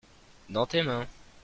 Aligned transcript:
dans 0.49 0.65
tes 0.65 0.81
mains. 0.81 1.05